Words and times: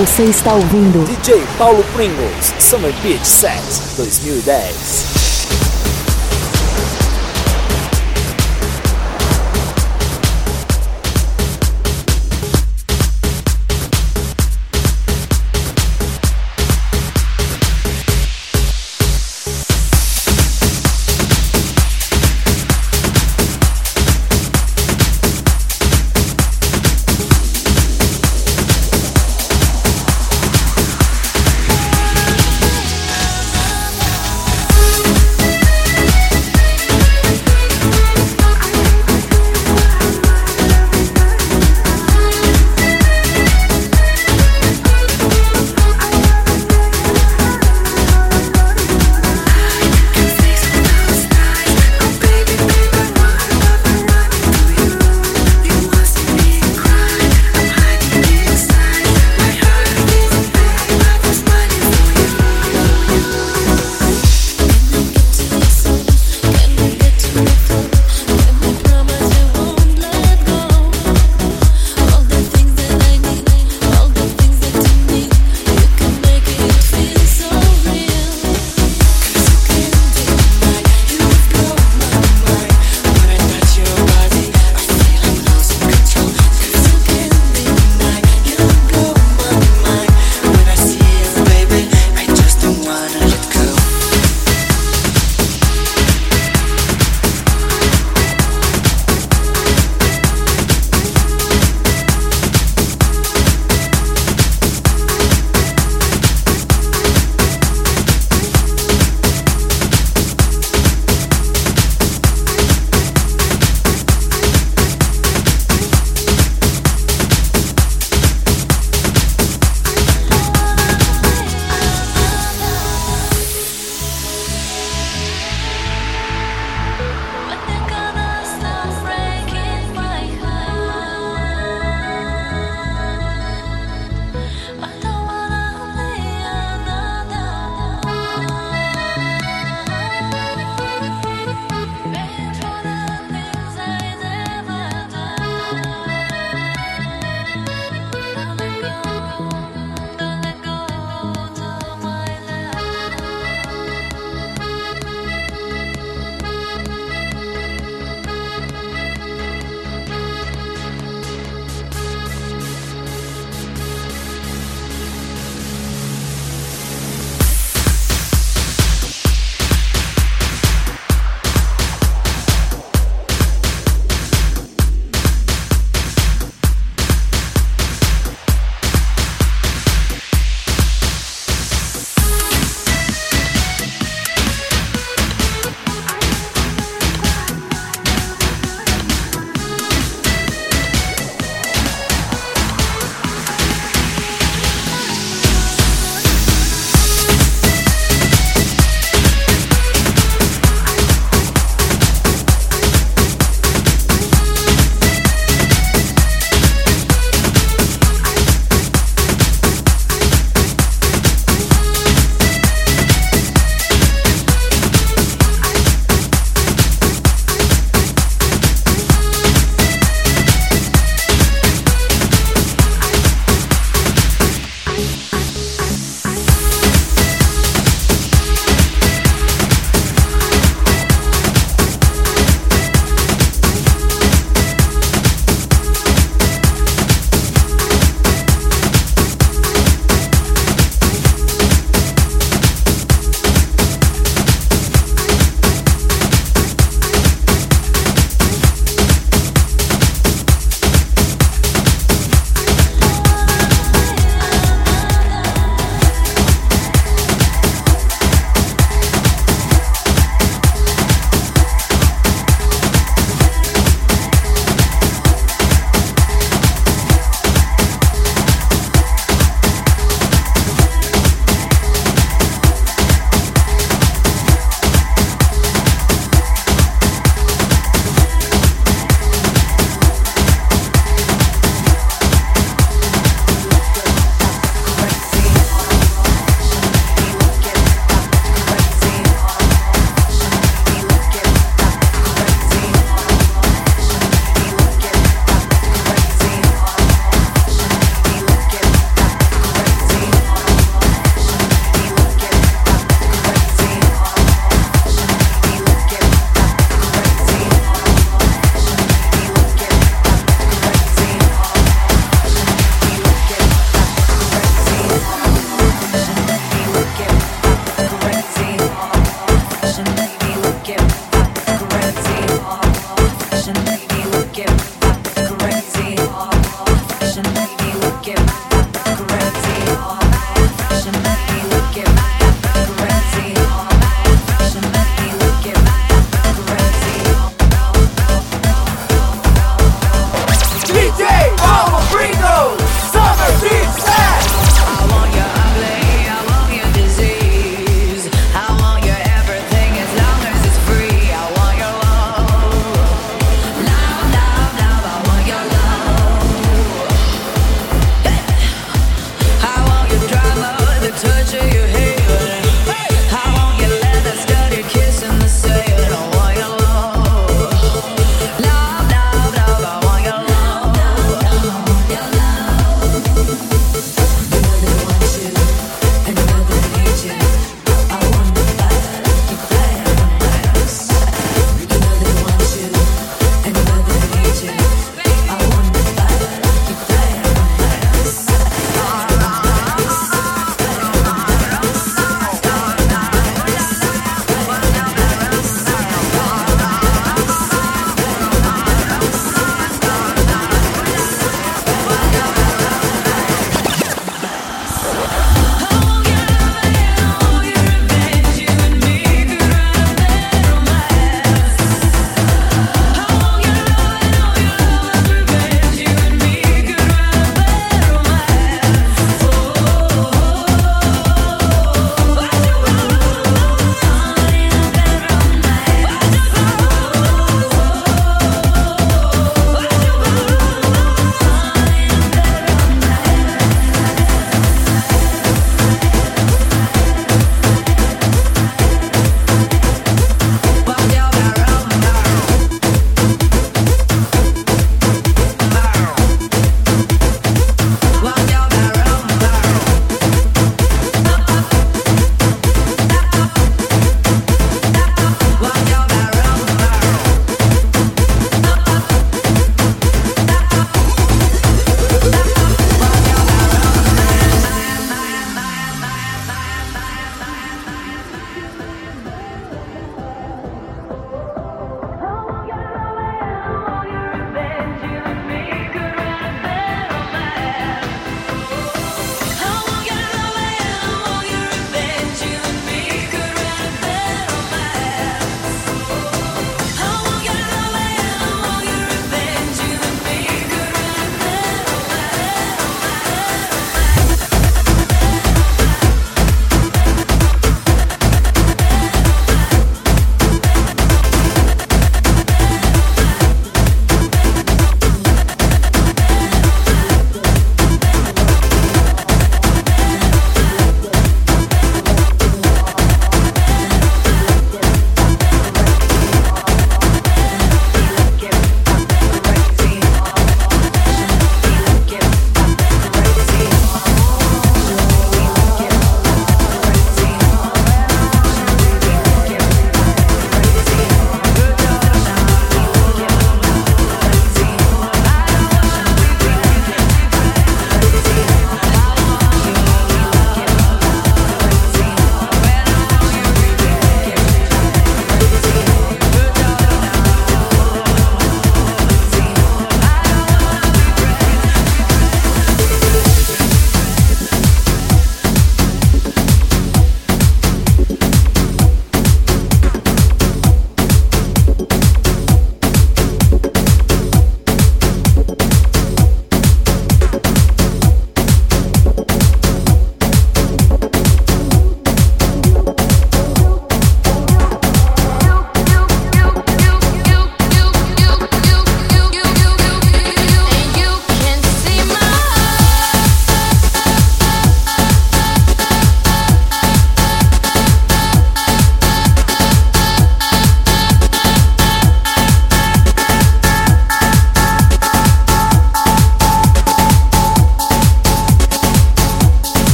Você 0.00 0.22
está 0.22 0.54
ouvindo 0.54 1.04
DJ 1.04 1.44
Paulo 1.58 1.84
Pringles 1.92 2.54
Summer 2.58 2.90
Beach 3.02 3.26
Set 3.26 3.60
2010. 3.98 5.09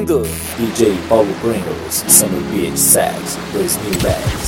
Pringles. 0.00 0.28
DJ 0.56 0.96
Paulo 1.08 1.30
Pringles, 1.42 2.04
sendo 2.08 2.40
beat 2.50 2.74
new 2.74 3.36
2010. 3.52 4.39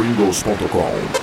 pringles.com. 0.00 1.19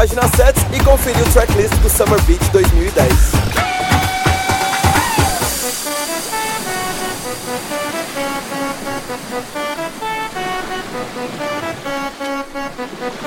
página 0.00 0.26
7 0.34 0.58
e 0.72 0.82
conferir 0.82 1.22
o 1.22 1.30
tracklist 1.30 1.74
do 1.82 1.90
Summer 1.90 2.18
Beat 2.22 2.40
2010. 2.52 3.12
Thank 13.00 13.19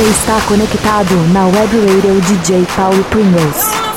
Você 0.00 0.08
está 0.08 0.40
conectado 0.48 1.14
na 1.30 1.44
Web 1.44 1.78
Radio 1.78 2.18
DJ 2.22 2.64
Paulo 2.74 3.04
Pringles. 3.10 3.89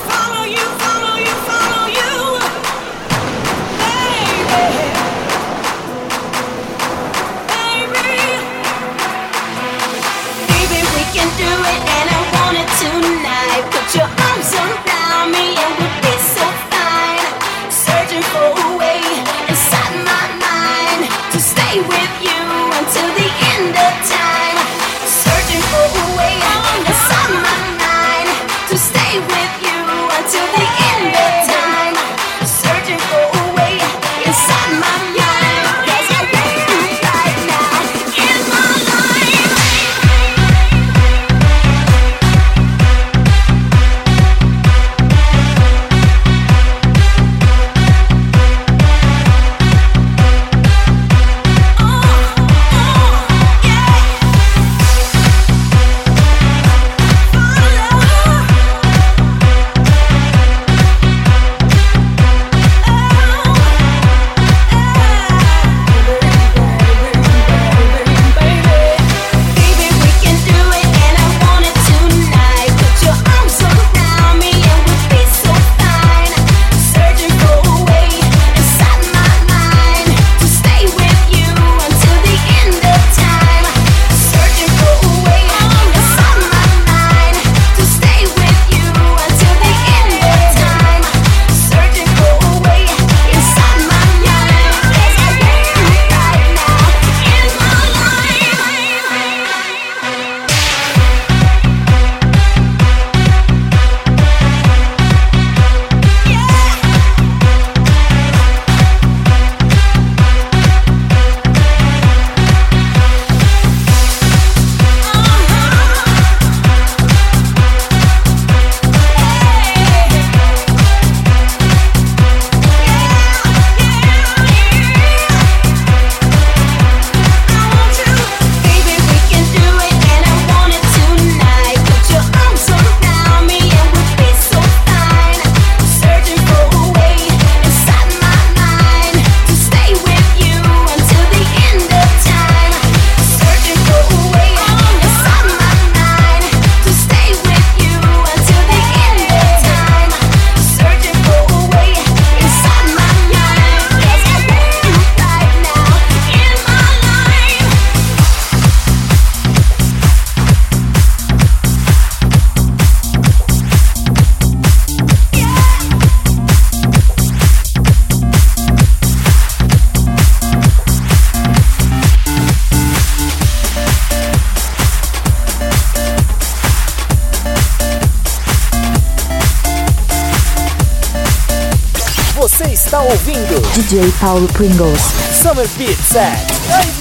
DJ 183.94 184.10
Paulo 184.19 184.48
Pringles. 184.48 185.00
Summer 185.29 185.69
Beach 185.77 186.02
Set 186.02 186.33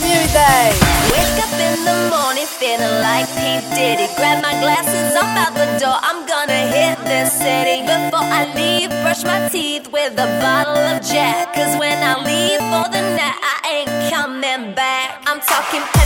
New 0.05 0.23
Day. 0.29 0.69
Wake 1.09 1.41
up 1.41 1.49
in 1.57 1.85
the 1.89 1.97
morning 2.13 2.45
feeling 2.45 3.01
like 3.01 3.25
P 3.33 3.65
Diddy. 3.75 4.13
Grab 4.15 4.43
my 4.43 4.53
glasses, 4.61 5.17
I'm 5.17 5.33
out 5.41 5.55
the 5.55 5.65
door. 5.81 5.97
I'm 6.03 6.27
gonna 6.27 6.69
hit 6.69 6.99
the 7.09 7.25
city. 7.31 7.81
Before 7.81 8.21
I 8.21 8.45
leave, 8.55 8.91
brush 9.01 9.25
my 9.25 9.49
teeth 9.49 9.91
with 9.91 10.13
a 10.21 10.29
bottle 10.45 10.77
of 10.77 11.01
Jack. 11.01 11.55
Cause 11.55 11.81
when 11.81 11.97
I 11.97 12.13
leave 12.29 12.61
for 12.61 12.85
the 12.93 13.01
night, 13.17 13.41
I 13.41 13.57
ain't 13.73 14.13
coming 14.13 14.75
back. 14.75 15.23
I'm 15.27 15.41
talking. 15.41 16.02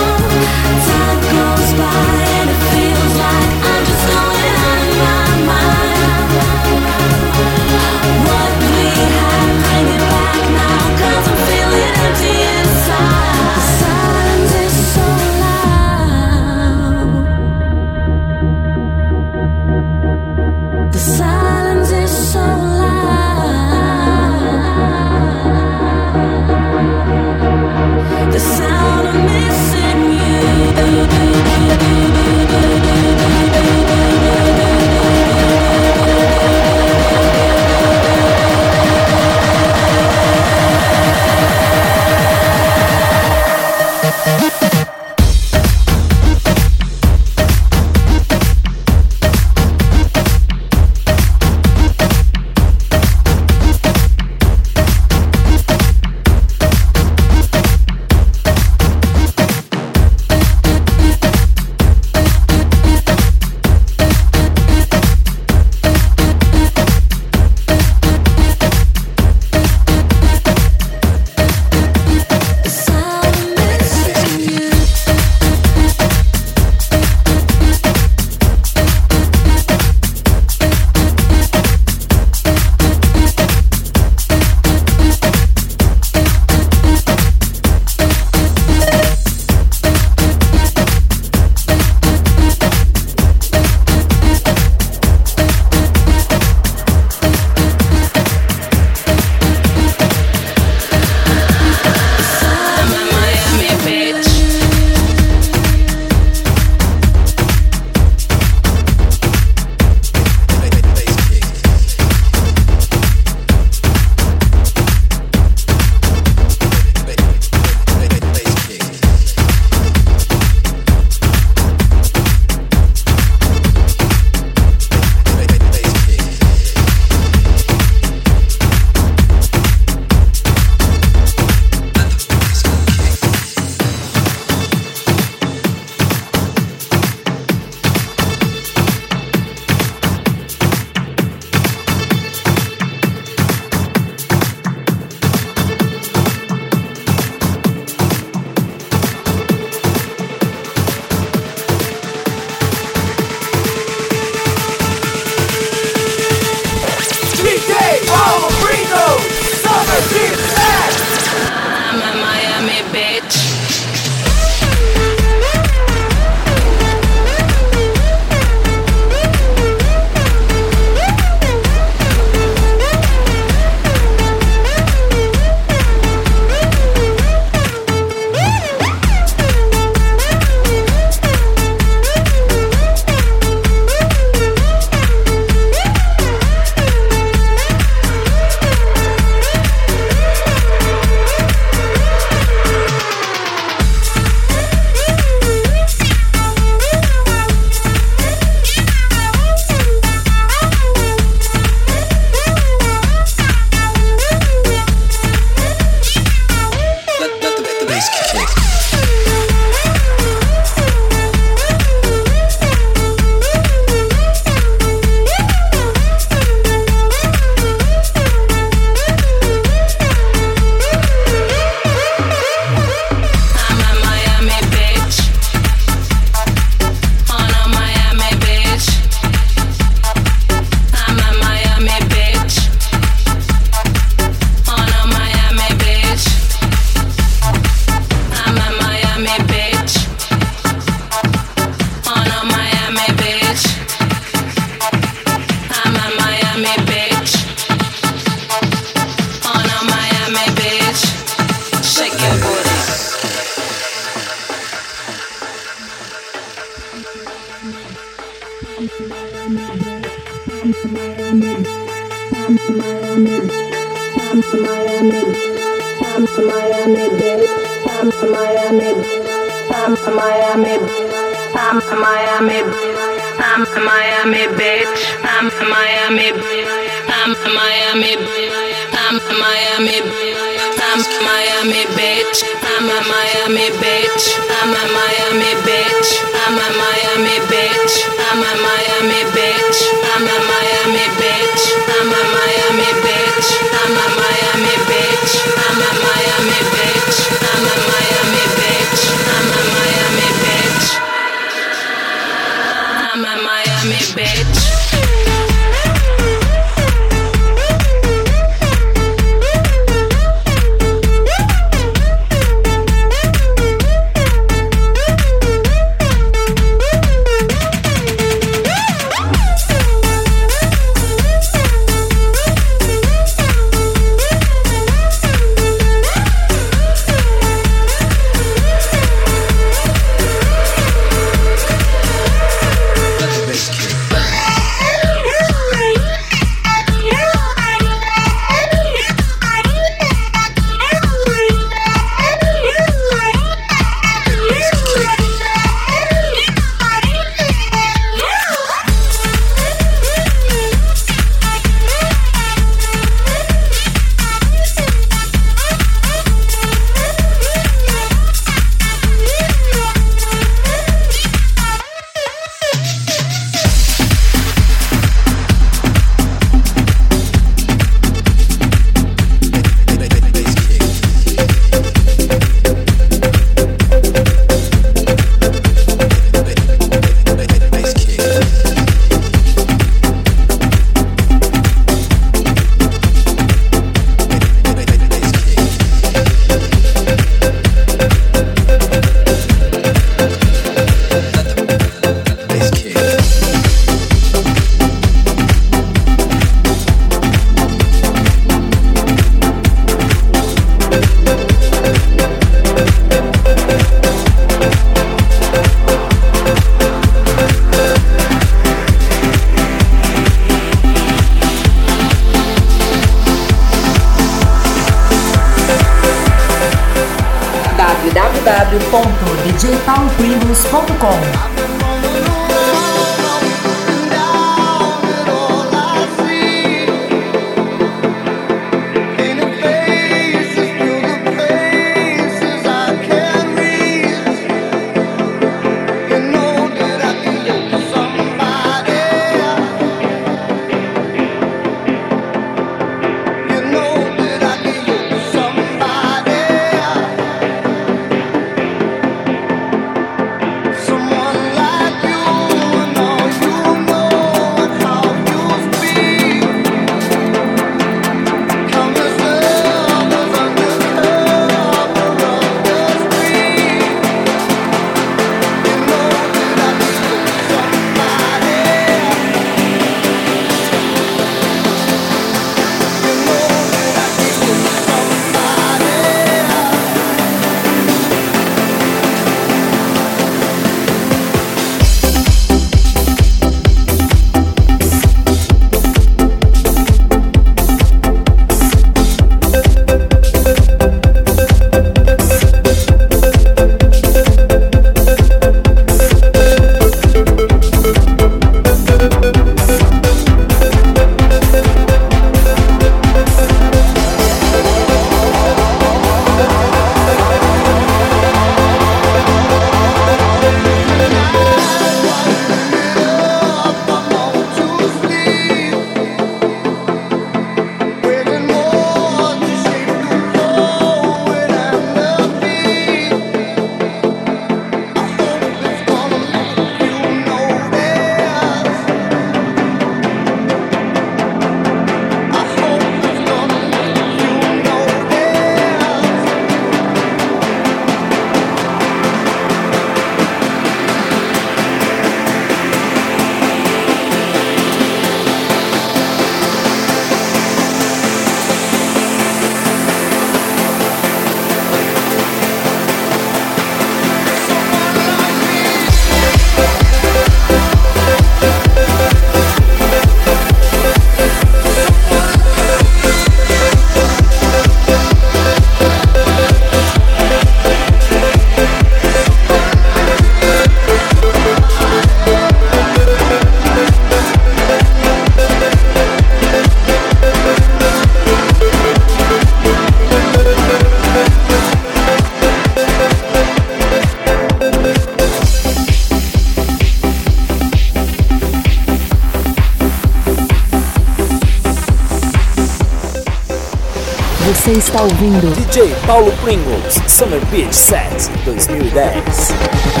ouvindo 595.03 595.47
DJ 595.55 595.95
Paulo 596.05 596.31
Pringles 596.43 597.01
Summer 597.07 597.43
Beach 597.47 597.73
Set 597.73 598.29
2010. 598.43 600.00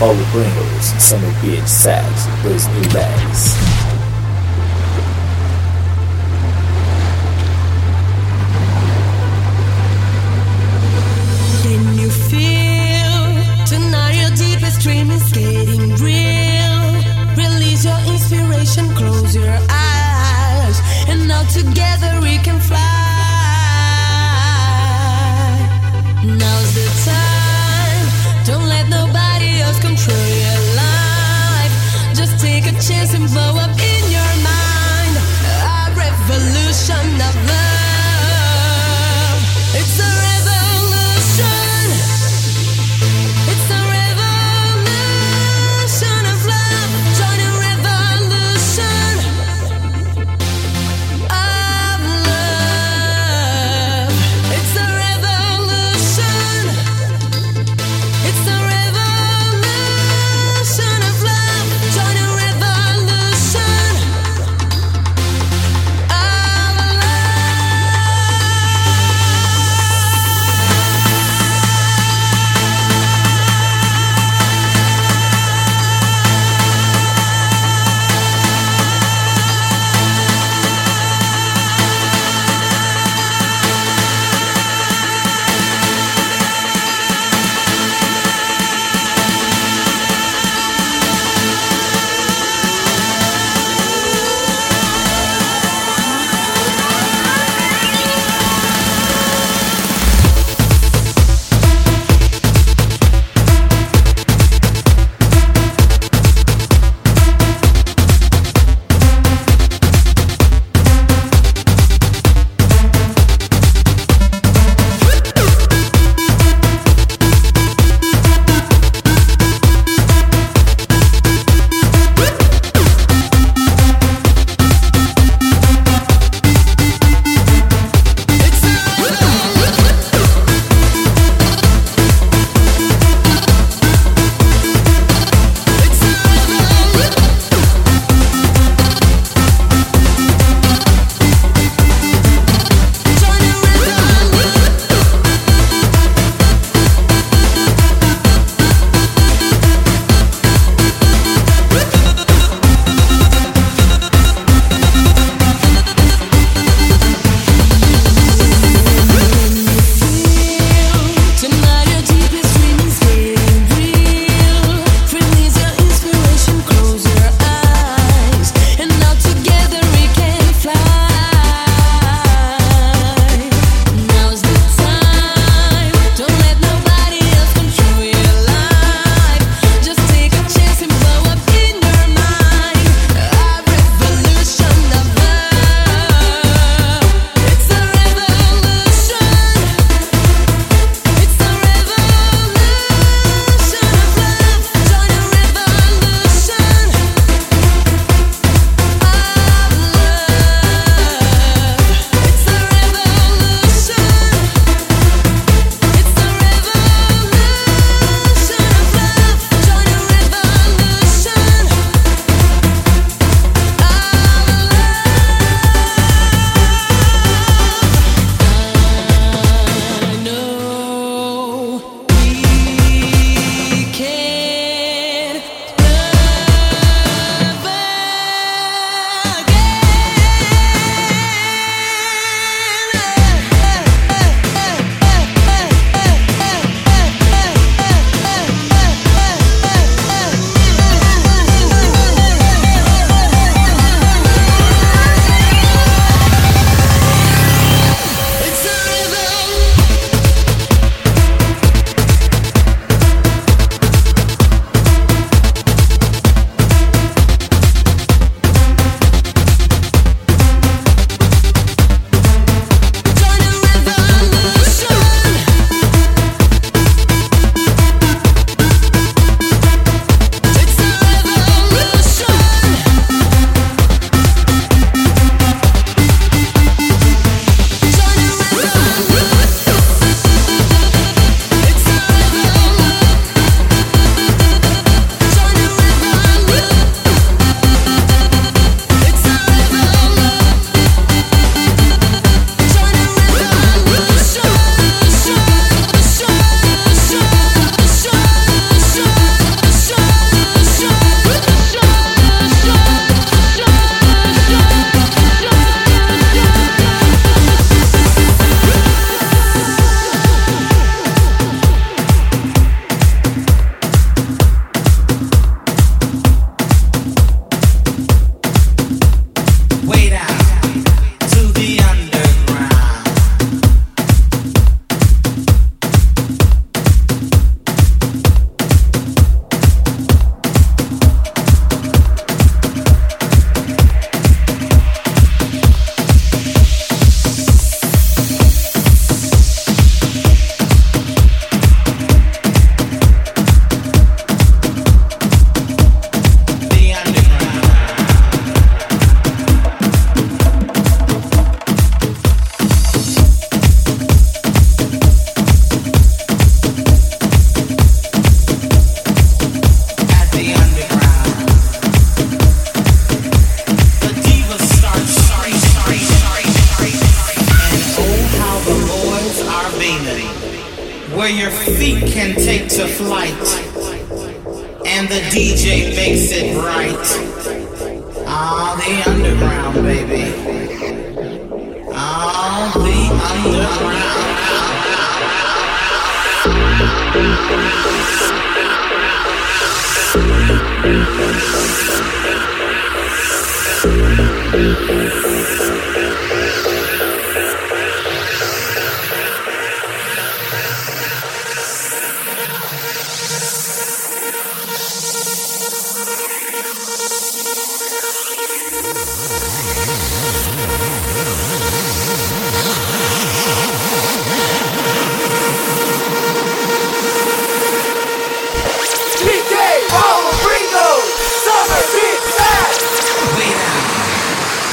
All 0.00 0.14
the 0.14 0.24
bringers, 0.30 0.84
some 1.02 1.24
of 1.24 1.32
bitch 1.42 1.66
sacks, 1.66 2.26
with 2.44 2.52
his 2.52 2.68
new 2.68 2.88
bags. 2.94 3.47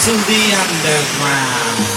To 0.06 0.12
the 0.12 0.54
underground. 0.54 1.95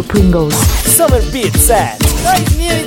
Pringles. 0.00 0.54
Summer 0.86 1.20
Beach 1.30 1.52
Set. 1.56 1.98
2010. 2.00 2.72
Mr. 2.72 2.81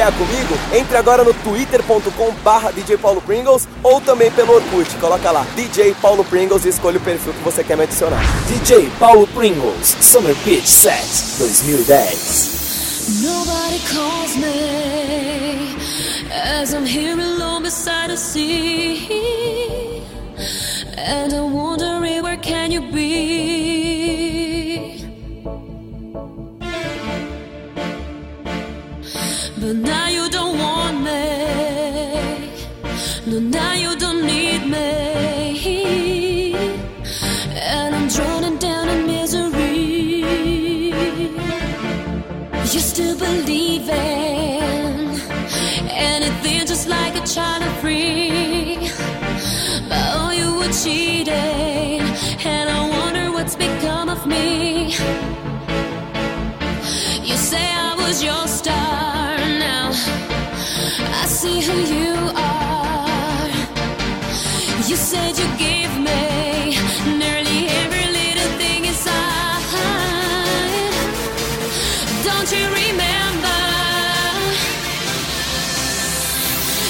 ideia 0.00 0.12
comigo? 0.12 0.54
Entre 0.72 0.96
agora 0.96 1.22
no 1.22 1.34
twitter.com 1.34 2.32
barra 2.42 2.70
DJ 2.70 2.96
Paulo 2.96 3.20
Pringles 3.20 3.68
ou 3.82 4.00
também 4.00 4.30
pelo 4.30 4.54
Orkut. 4.54 4.88
Coloca 4.96 5.30
lá 5.30 5.46
DJ 5.54 5.94
Paulo 6.00 6.24
Pringles 6.24 6.64
e 6.64 6.70
escolha 6.70 6.96
o 6.96 7.00
perfil 7.00 7.34
que 7.34 7.40
você 7.40 7.62
quer 7.62 7.76
me 7.76 7.84
adicionar. 7.84 8.22
DJ 8.48 8.90
Paulo 8.98 9.26
Pringles 9.28 9.96
Summer 10.00 10.34
Beach 10.44 10.66
Set 10.66 11.04
2010. 11.38 13.20
Nobody 13.22 13.80
calls 13.92 14.36
me 14.36 15.76
as 16.60 16.72
I'm 16.72 16.86
here 16.86 17.20
alone 17.20 17.64
beside 17.64 18.10
the 18.10 18.16
sea, 18.16 20.02
and 20.96 21.32
I'm 21.32 21.52
wondering 21.52 22.22
where 22.22 22.36
can 22.36 22.70
you 22.70 22.82
be? 22.92 23.89
But 29.70 29.76
now 29.76 30.08
you 30.08 30.28
don't 30.28 30.58
want 30.58 30.96
me. 31.04 31.22
No, 33.24 33.38
now 33.38 33.74
you 33.74 33.96
don't 33.96 34.26
need 34.26 34.66
me. 34.66 34.88
And 37.54 37.94
I'm 37.94 38.08
drowning 38.08 38.58
down 38.58 38.88
in 38.88 39.06
misery. 39.06 40.24
You 42.72 42.80
still 42.92 43.16
believe 43.16 43.88
in 43.88 45.20
anything 45.88 46.66
just 46.66 46.88
like 46.88 47.14
a 47.14 47.24
child 47.24 47.62
of 47.62 47.72
free. 47.78 48.90
But 49.88 50.04
oh, 50.18 50.32
you 50.32 50.48
were 50.58 50.72
cheating. 50.82 52.02
And 52.44 52.68
I 52.68 52.88
wonder 52.98 53.30
what's 53.30 53.54
become 53.54 54.08
of 54.08 54.26
me. 54.26 54.86
You 57.28 57.36
say 57.36 57.66
I 57.88 57.94
was 57.96 58.20
your 58.20 58.48
star. 58.48 58.89
You 61.78 62.14
are. 62.34 63.48
You 64.88 64.96
said 64.96 65.38
you 65.38 65.46
gave 65.56 65.90
me 65.98 66.76
nearly 67.18 67.68
every 67.82 68.06
little 68.18 68.50
thing 68.58 68.84
inside. 68.86 69.62
Don't 72.24 72.50
you 72.52 72.66
remember? 72.82 73.60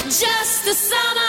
Just 0.09 0.65
the 0.65 0.75
summer. 0.75 1.20